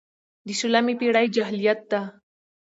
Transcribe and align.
د 0.45 0.47
شلمې 0.59 0.93
پېړۍ 0.99 1.27
جاهلیت 1.35 1.79
ده. 1.91 2.01